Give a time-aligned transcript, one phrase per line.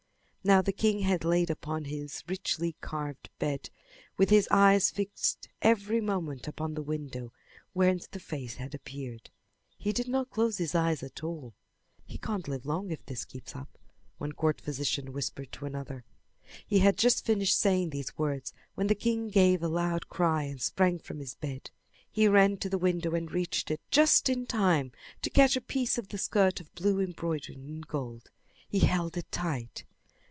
[0.43, 3.69] Now the king had lain upon his richly carved bed
[4.17, 7.31] with his eyes fixed every moment upon the window
[7.73, 9.29] where the face had appeared.
[9.77, 11.53] He did not close his eyes at all.
[12.07, 13.77] "He can't live long if this keeps up,"
[14.17, 16.05] one court physician whispered to another.
[16.65, 20.59] He had just finished saying these words when the king gave a loud cry and
[20.59, 21.69] sprang from his bed.
[22.11, 24.91] He ran to the window and reached it just in time
[25.21, 28.31] to catch a piece of the skirt of blue embroidered in gold.
[28.67, 29.85] He held it tight.